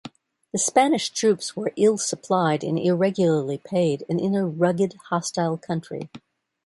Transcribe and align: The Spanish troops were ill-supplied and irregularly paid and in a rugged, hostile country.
The 0.51 0.57
Spanish 0.57 1.11
troops 1.11 1.55
were 1.55 1.73
ill-supplied 1.75 2.63
and 2.63 2.79
irregularly 2.79 3.59
paid 3.59 4.03
and 4.09 4.19
in 4.19 4.33
a 4.33 4.47
rugged, 4.47 4.95
hostile 5.09 5.57
country. 5.59 6.09